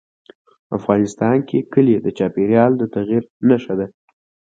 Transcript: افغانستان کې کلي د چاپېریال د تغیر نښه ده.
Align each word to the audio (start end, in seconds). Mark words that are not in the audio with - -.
افغانستان 0.77 1.37
کې 1.47 1.67
کلي 1.73 1.95
د 2.01 2.07
چاپېریال 2.17 2.71
د 2.77 2.83
تغیر 2.95 3.23
نښه 3.49 3.73
ده. 3.79 3.87